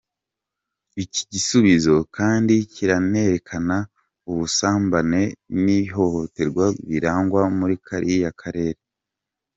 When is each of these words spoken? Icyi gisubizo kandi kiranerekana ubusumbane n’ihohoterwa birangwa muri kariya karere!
Icyi 1.03 1.23
gisubizo 1.33 1.95
kandi 2.17 2.53
kiranerekana 2.73 3.77
ubusumbane 4.29 5.21
n’ihohoterwa 5.63 6.65
birangwa 6.87 7.41
muri 7.57 7.75
kariya 7.87 8.31
karere! 8.41 8.79